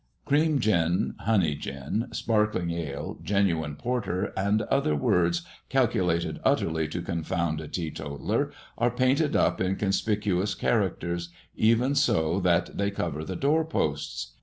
[0.25, 7.61] Cream Gin, Honey Gin, Sparkling Ale, Genuine Porter, and other words calculated utterly to confound
[7.61, 13.35] a tee totaller, are painted up in conspicuous characters, even so that they cover the
[13.35, 14.33] door posts.